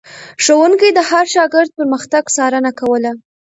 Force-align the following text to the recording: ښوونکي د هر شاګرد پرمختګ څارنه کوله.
ښوونکي 0.43 0.89
د 0.93 0.99
هر 1.09 1.25
شاګرد 1.33 1.69
پرمختګ 1.77 2.23
څارنه 2.35 2.71
کوله. 2.79 3.11